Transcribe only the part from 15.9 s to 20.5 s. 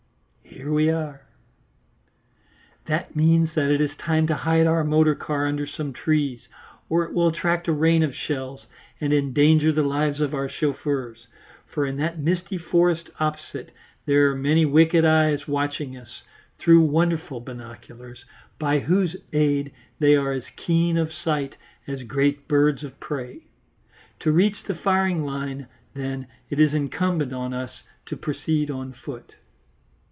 us through wonderful binoculars, by whose aid they are as